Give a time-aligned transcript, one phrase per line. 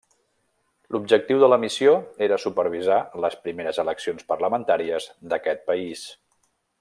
[0.95, 1.93] L'objectiu de la missió
[2.29, 6.07] era supervisar les primeres eleccions parlamentàries d'aquest país.